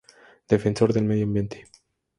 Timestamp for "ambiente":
1.25-1.67